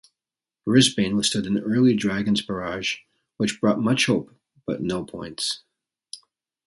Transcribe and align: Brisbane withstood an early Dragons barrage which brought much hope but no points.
Brisbane 0.65 1.15
withstood 1.15 1.45
an 1.45 1.59
early 1.59 1.93
Dragons 1.93 2.41
barrage 2.41 3.01
which 3.37 3.61
brought 3.61 3.79
much 3.79 4.07
hope 4.07 4.33
but 4.65 4.81
no 4.81 5.05
points. 5.05 5.61